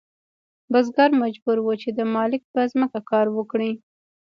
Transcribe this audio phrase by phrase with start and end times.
[0.71, 3.71] بزګر مجبور و چې د مالک په ځمکه کار وکړي.